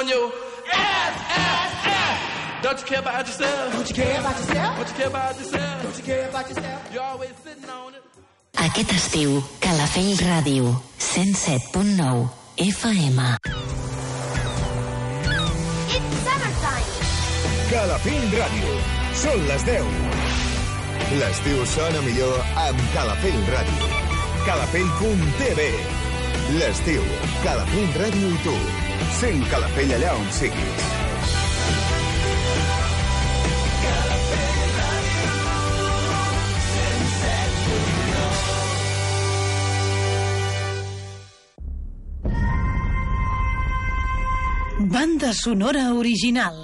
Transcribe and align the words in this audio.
on 0.00 0.08
your 0.08 0.32
ass, 0.72 1.14
ass, 1.28 1.72
ass. 1.84 2.62
Don't 2.62 2.78
you 2.80 2.86
care 2.86 3.00
about 3.00 3.26
yourself? 3.26 3.72
Don't 3.74 3.88
you 3.90 3.94
care 3.94 4.20
about 4.20 4.36
yourself? 4.40 4.76
Don't 4.76 4.88
you 4.88 4.94
care 4.94 5.08
about 5.08 5.38
yourself? 5.38 5.82
Don't 5.82 5.98
you 5.98 6.04
care 6.04 6.28
about 6.28 6.48
yourself? 6.48 6.80
You're 6.92 7.08
always 7.12 7.34
sitting 7.44 7.70
on 7.70 7.94
it. 7.94 8.02
Aquest 8.56 8.92
estiu, 8.92 9.42
Calafell 9.60 10.16
Ràdio, 10.30 10.64
107.9 10.98 12.28
FM. 12.56 13.18
It's 15.96 16.16
summertime. 16.24 16.88
Calafell 17.70 18.26
Ràdio. 18.40 18.70
Són 19.22 19.46
les 19.48 19.64
10. 19.64 19.84
L'estiu 21.20 21.64
sona 21.66 22.00
millor 22.08 22.36
amb 22.66 22.78
Calafell 22.94 23.42
Ràdio. 23.54 23.90
Calafell.tv 24.46 25.60
L'estiu, 26.60 27.02
Calafell 27.44 28.00
Ràdio 28.00 28.32
i 28.36 28.40
tu. 28.46 28.89
Sent 29.18 29.44
Calafell 29.50 29.92
allà 29.98 30.14
on 30.14 30.30
siguis. 30.32 30.88
Banda 44.80 45.34
sonora 45.34 45.92
original. 45.92 46.56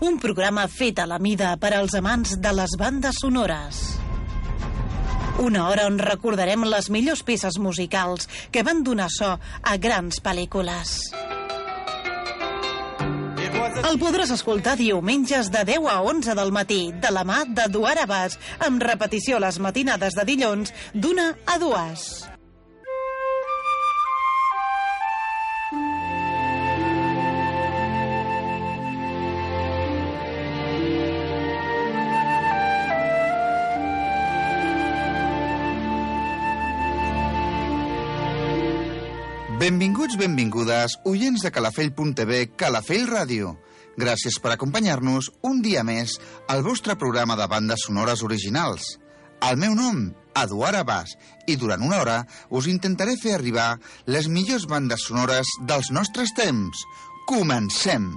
Un 0.00 0.18
programa 0.20 0.66
fet 0.68 1.00
a 1.00 1.06
la 1.08 1.18
mida 1.18 1.54
per 1.56 1.72
als 1.76 1.96
amants 1.96 2.36
de 2.36 2.52
les 2.52 2.76
bandes 2.78 3.16
sonores. 3.22 3.80
Una 5.40 5.66
hora 5.70 5.88
on 5.88 5.96
recordarem 5.98 6.68
les 6.68 6.90
millors 6.92 7.24
peces 7.24 7.56
musicals 7.56 8.28
que 8.52 8.62
van 8.62 8.84
donar 8.84 9.08
so 9.08 9.38
a 9.40 9.76
grans 9.80 10.20
pel·lícules. 10.20 11.39
El 13.88 13.96
podràs 13.96 14.30
escoltar 14.34 14.74
diumenges 14.76 15.48
de 15.50 15.62
10 15.64 15.86
a 15.88 16.00
11 16.04 16.34
del 16.36 16.52
matí, 16.52 16.80
de 16.92 17.10
la 17.14 17.24
mà 17.24 17.40
d'Eduard 17.48 18.04
Abàs, 18.04 18.36
amb 18.66 18.82
repetició 18.84 19.40
les 19.40 19.58
matinades 19.58 20.18
de 20.18 20.26
dilluns 20.28 20.74
d'una 20.92 21.30
a 21.48 21.56
dues. 21.62 22.10
Benvinguts, 39.60 40.16
benvingudes, 40.16 40.94
oients 41.04 41.42
de 41.44 41.50
Calafell.tv, 41.52 42.46
Calafell 42.56 43.04
Ràdio. 43.10 43.56
Gràcies 44.00 44.38
per 44.40 44.54
acompanyar-nos 44.54 45.28
un 45.44 45.60
dia 45.64 45.82
més 45.84 46.14
al 46.48 46.62
vostre 46.64 46.96
programa 46.96 47.36
de 47.36 47.48
bandes 47.52 47.84
sonores 47.84 48.22
originals. 48.24 48.86
El 49.44 49.60
meu 49.60 49.74
nom, 49.76 50.06
Eduard 50.40 50.80
Abàs, 50.80 51.12
i 51.44 51.58
durant 51.60 51.84
una 51.84 52.00
hora 52.00 52.16
us 52.48 52.70
intentaré 52.72 53.18
fer 53.20 53.36
arribar 53.36 53.74
les 54.06 54.32
millors 54.32 54.68
bandes 54.72 55.04
sonores 55.10 55.52
dels 55.68 55.92
nostres 55.92 56.32
temps. 56.36 56.84
Comencem! 57.28 58.12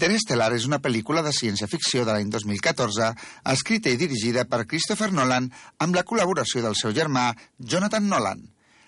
Interestelar 0.00 0.54
és 0.56 0.64
una 0.64 0.78
pel·lícula 0.80 1.20
de 1.20 1.30
ciència-ficció 1.36 2.06
de 2.08 2.14
l'any 2.14 2.30
2014, 2.32 3.08
escrita 3.52 3.90
i 3.92 3.98
dirigida 4.00 4.46
per 4.48 4.62
Christopher 4.70 5.10
Nolan 5.12 5.50
amb 5.84 5.98
la 5.98 6.06
col·laboració 6.08 6.62
del 6.64 6.76
seu 6.78 6.94
germà 6.96 7.26
Jonathan 7.58 8.08
Nolan. 8.08 8.40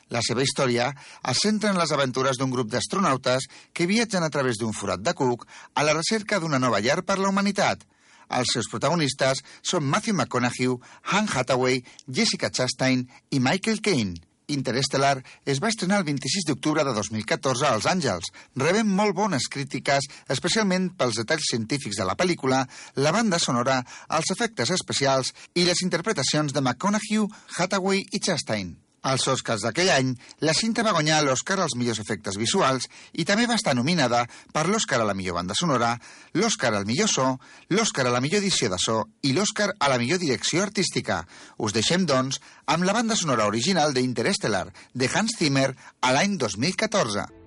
La 0.09 0.23
seva 0.25 0.41
història 0.41 0.87
es 1.35 1.43
centra 1.45 1.69
en 1.69 1.77
les 1.77 1.93
aventures 1.93 2.41
d'un 2.41 2.49
grup 2.55 2.73
d'astronautes 2.73 3.45
que 3.77 3.91
viatgen 3.91 4.25
a 4.25 4.33
través 4.33 4.57
d'un 4.57 4.73
forat 4.73 5.05
de 5.05 5.13
cuc 5.13 5.45
a 5.77 5.85
la 5.85 5.93
recerca 5.99 6.41
d'una 6.41 6.63
nova 6.63 6.81
llar 6.81 7.03
per 7.05 7.19
la 7.21 7.29
humanitat. 7.29 7.85
Els 8.33 8.57
seus 8.57 8.73
protagonistes 8.73 9.45
són 9.61 9.85
Matthew 9.85 10.17
McConaughey, 10.17 10.79
Anne 11.13 11.29
Hathaway, 11.29 11.85
Jessica 12.09 12.49
Chastain 12.49 13.05
i 13.29 13.39
Michael 13.51 13.85
Caine. 13.85 14.17
Interestelar 14.51 15.23
es 15.47 15.63
va 15.63 15.71
estrenar 15.71 16.01
el 16.03 16.07
26 16.09 16.49
d'octubre 16.49 16.85
de 16.85 16.95
2014 16.97 17.69
als 17.69 17.87
Àngels, 17.87 18.33
rebent 18.59 18.91
molt 18.91 19.15
bones 19.17 19.49
crítiques, 19.53 20.11
especialment 20.29 20.91
pels 20.99 21.23
detalls 21.23 21.49
científics 21.55 22.03
de 22.03 22.09
la 22.09 22.19
pel·lícula, 22.19 22.65
la 22.97 23.15
banda 23.15 23.39
sonora, 23.39 23.81
els 24.11 24.35
efectes 24.35 24.75
especials 24.75 25.33
i 25.55 25.67
les 25.69 25.87
interpretacions 25.87 26.53
de 26.53 26.61
McConaughey, 26.61 27.29
Hathaway 27.59 28.07
i 28.11 28.21
Chastain. 28.21 28.82
Als 29.03 29.27
Oscars 29.27 29.65
d'aquell 29.67 29.91
any, 29.91 30.13
la 30.47 30.55
cinta 30.55 30.85
va 30.87 30.95
guanyar 30.95 31.23
l'Oscar 31.27 31.57
als 31.59 31.75
millors 31.75 31.99
efectes 32.03 32.39
visuals 32.39 32.87
i 33.19 33.27
també 33.27 33.49
va 33.51 33.57
estar 33.59 33.75
nominada 33.75 34.23
per 34.55 34.69
l'Oscar 34.69 35.01
a 35.03 35.09
la 35.09 35.17
millor 35.19 35.41
banda 35.41 35.59
sonora, 35.59 35.97
l'Oscar 36.39 36.71
al 36.71 36.87
millor 36.87 37.11
so, 37.11 37.27
l'Oscar 37.75 38.07
a 38.07 38.15
la 38.15 38.23
millor 38.23 38.45
edició 38.45 38.71
de 38.71 38.79
so 38.79 39.03
i 39.27 39.35
l'Oscar 39.35 39.73
a 39.75 39.91
la 39.91 39.99
millor 39.99 40.23
direcció 40.23 40.63
artística. 40.63 41.25
Us 41.59 41.75
deixem, 41.75 42.07
doncs, 42.07 42.39
amb 42.71 42.87
la 42.87 42.95
banda 42.95 43.19
sonora 43.19 43.51
original 43.51 43.91
d'Interestelar, 43.93 44.69
de 44.95 45.11
Hans 45.11 45.39
Zimmer, 45.41 45.73
a 46.01 46.15
l'any 46.15 46.39
2014. 46.39 47.42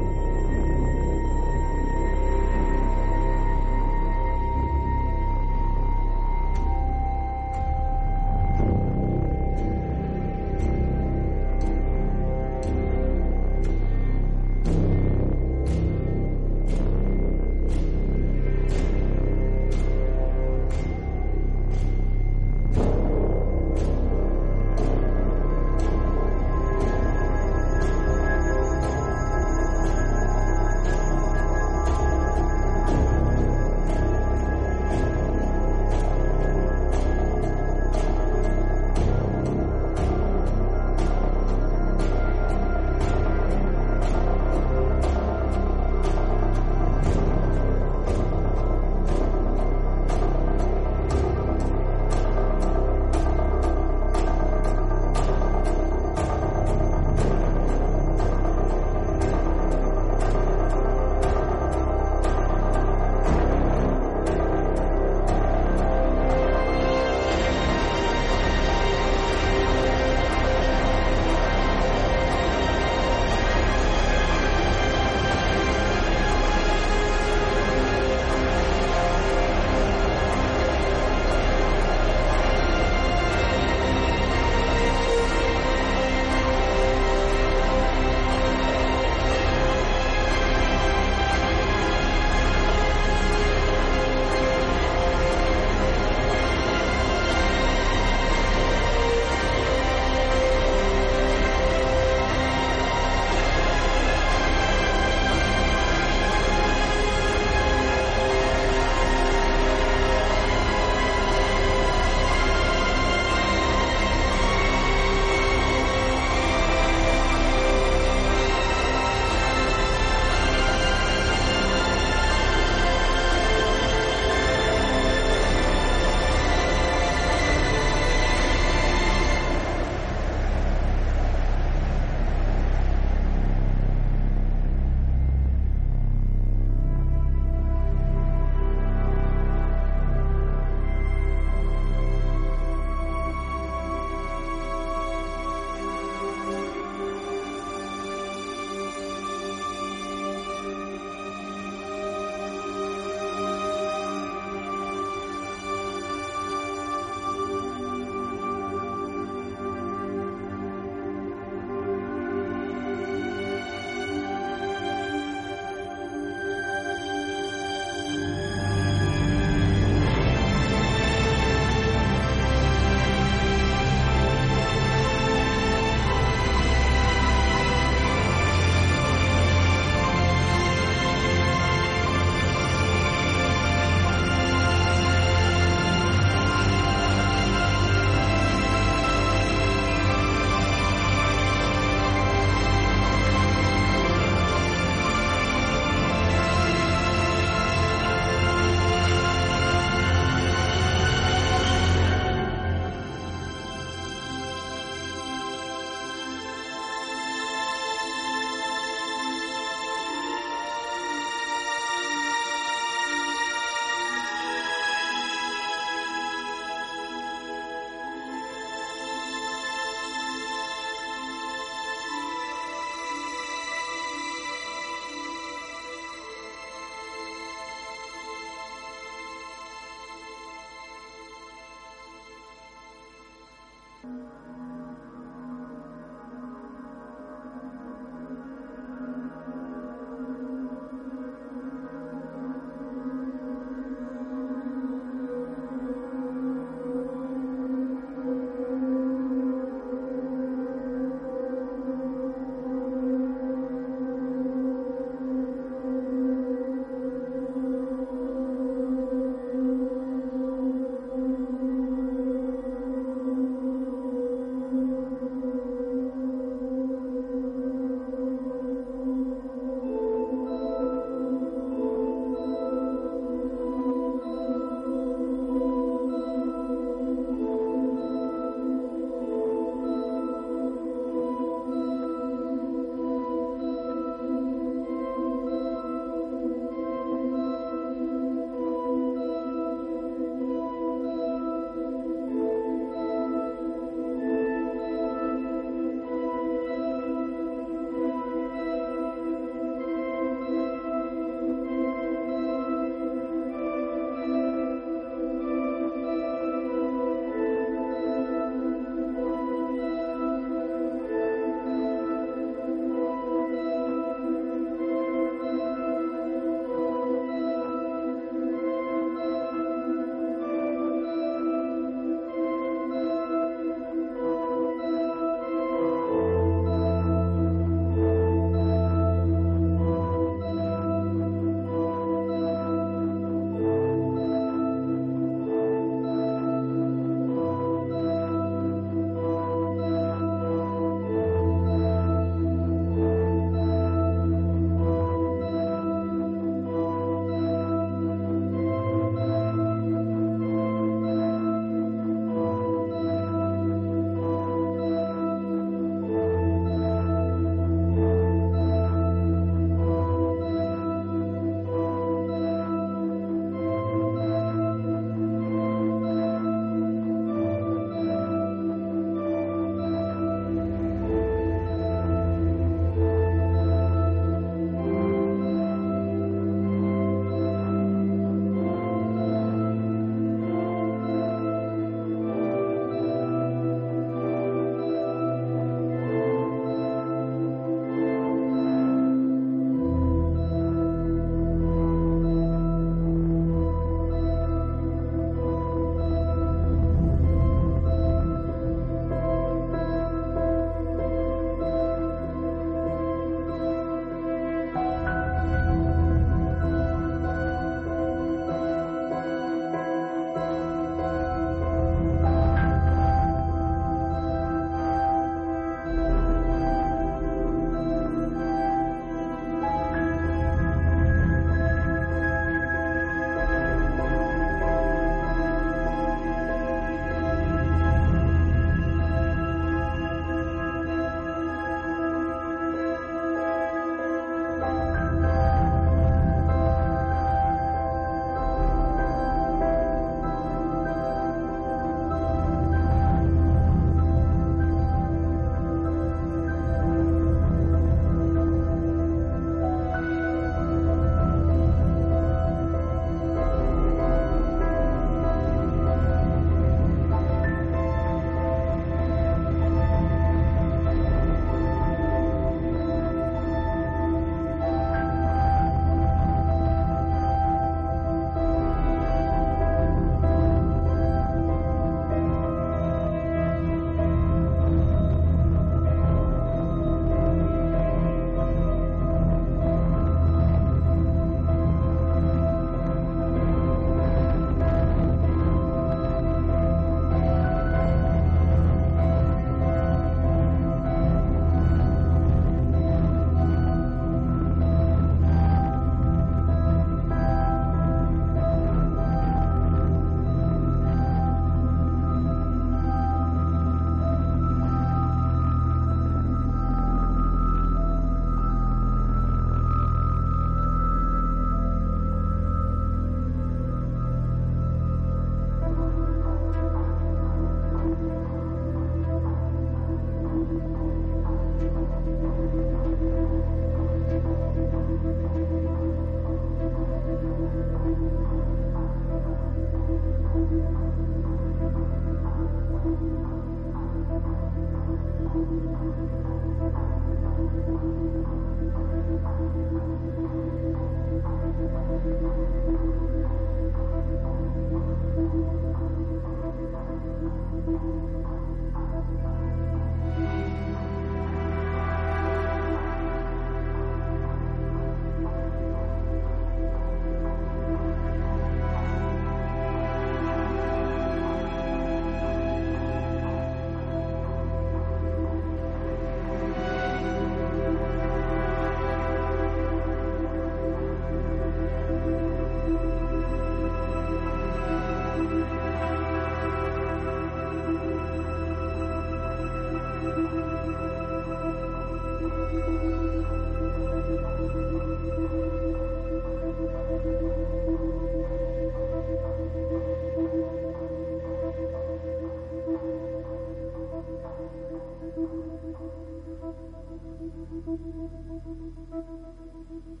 Thank 599.84 600.00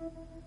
you. 0.00 0.39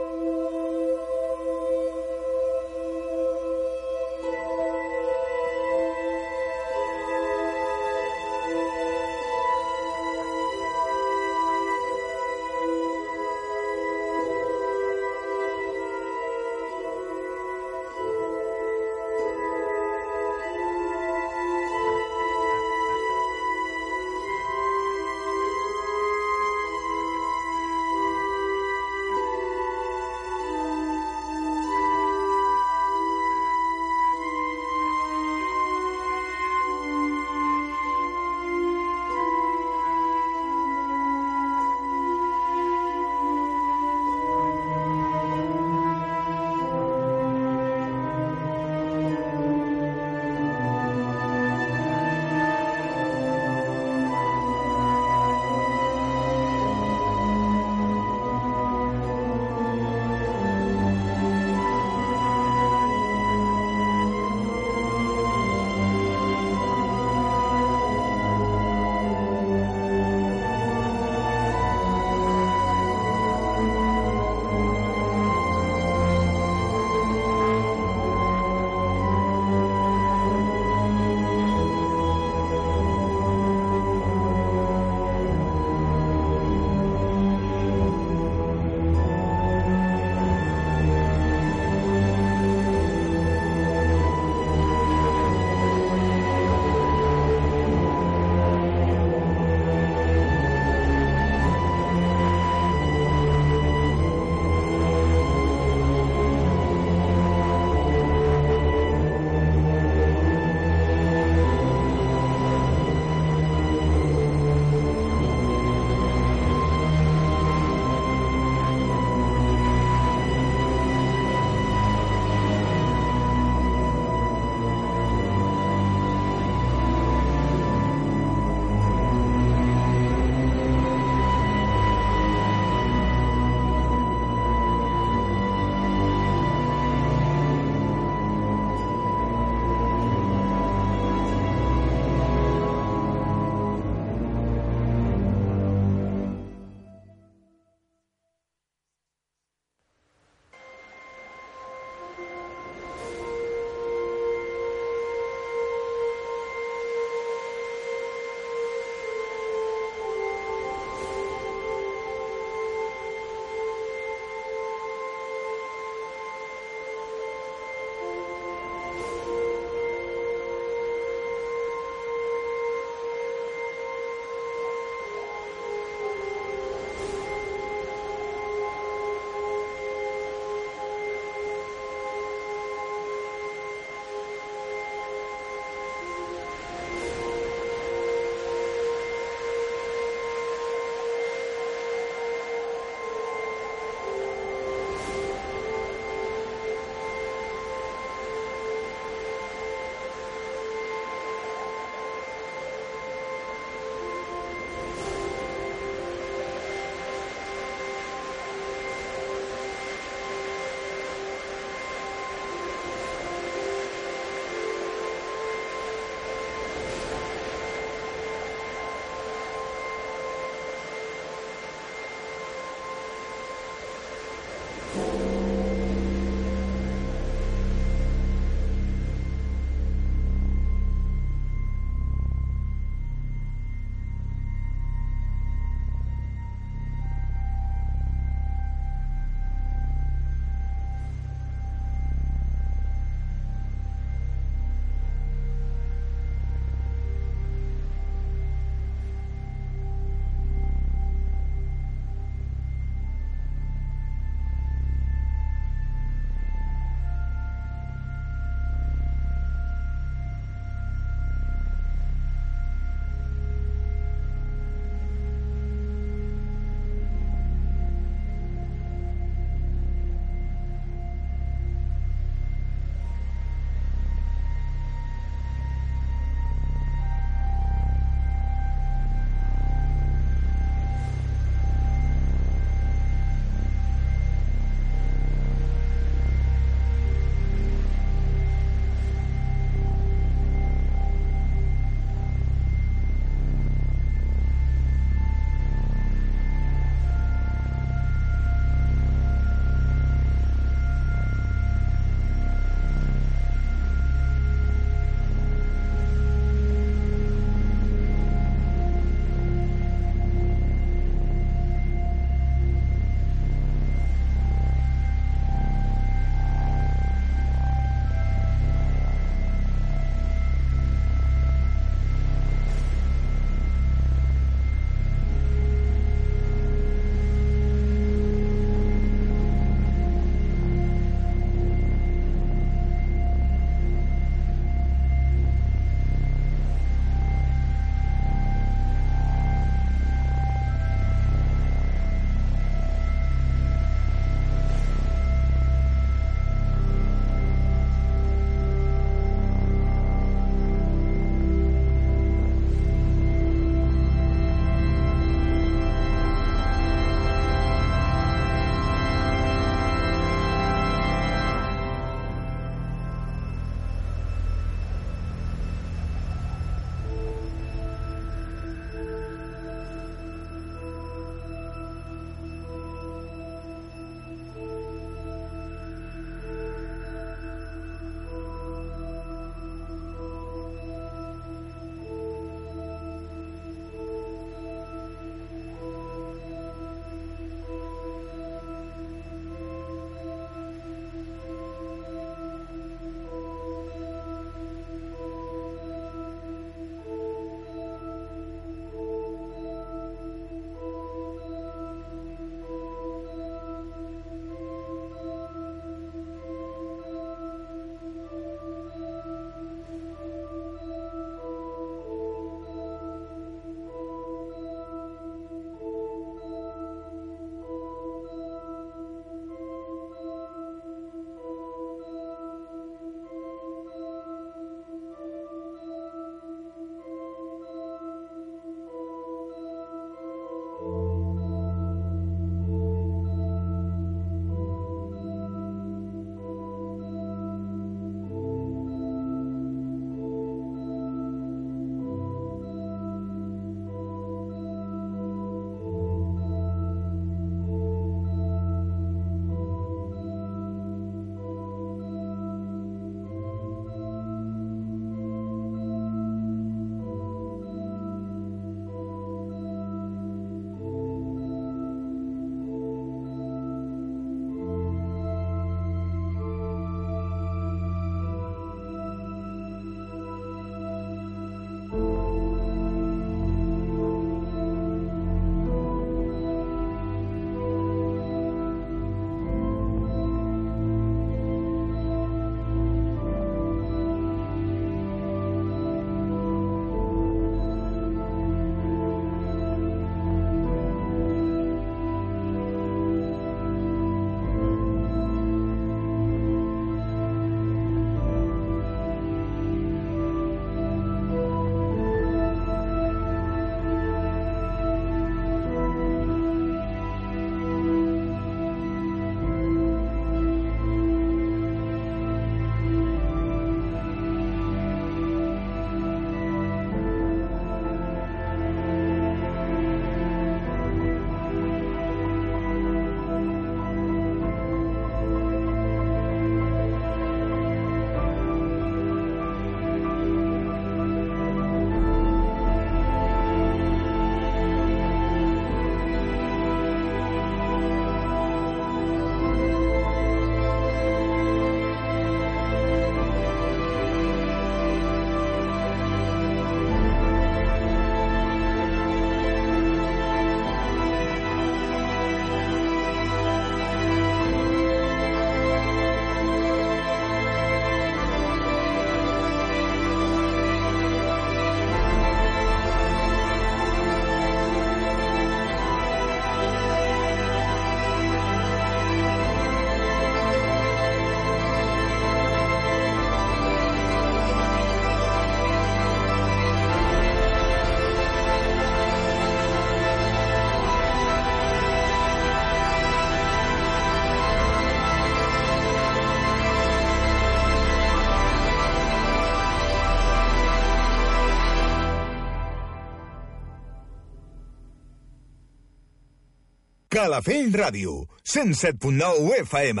Calafell 597.20 597.70
Ràdio, 597.76 598.12
107.9 598.48 599.58
FM. 599.60 600.00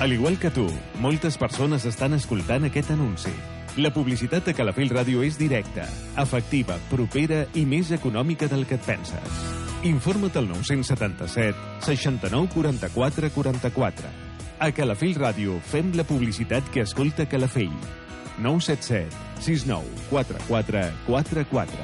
Al 0.00 0.12
igual 0.12 0.40
que 0.40 0.50
tu, 0.50 0.66
moltes 0.98 1.38
persones 1.38 1.86
estan 1.86 2.18
escoltant 2.18 2.66
aquest 2.66 2.90
anunci. 2.96 3.30
La 3.78 3.94
publicitat 3.94 4.42
de 4.50 4.58
Calafell 4.58 4.90
Ràdio 4.90 5.22
és 5.22 5.38
directa, 5.38 5.86
efectiva, 6.18 6.82
propera 6.90 7.44
i 7.54 7.62
més 7.62 7.94
econòmica 7.94 8.50
del 8.50 8.66
que 8.66 8.74
et 8.74 8.90
penses. 8.90 9.42
Informa't 9.86 10.34
al 10.42 10.50
977 10.50 11.84
69 11.92 12.56
44 12.58 13.36
44. 13.38 14.16
A 14.58 14.74
Calafell 14.74 15.14
Ràdio 15.14 15.62
fem 15.62 15.94
la 15.94 16.10
publicitat 16.10 16.74
que 16.74 16.82
escolta 16.82 17.30
Calafell. 17.30 18.02
977 18.38 19.10
69 19.40 19.84
44 20.10 20.92
44. 21.06 21.78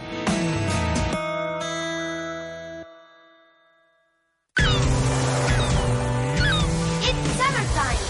It's 7.09 7.31
summertime. 7.39 8.05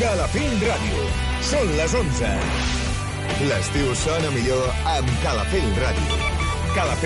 Calafell 0.00 0.56
Ràdio. 0.68 1.02
Són 1.46 1.68
les 1.78 1.94
11. 1.94 2.30
L'estiu 3.48 3.94
sona 4.02 4.30
millor 4.34 4.64
amb 4.96 5.08
Calafell 5.22 5.70
Ràdio. 5.82 6.20
Calafell 6.74 7.04